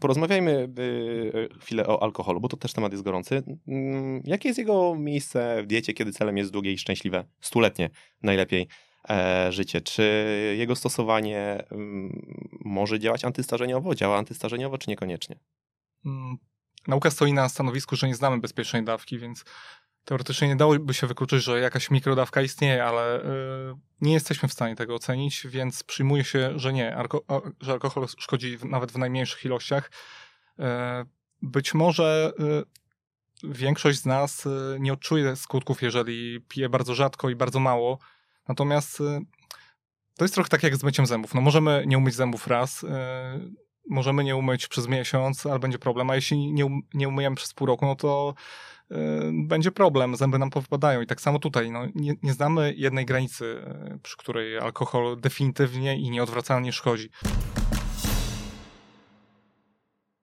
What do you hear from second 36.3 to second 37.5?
pije bardzo rzadko i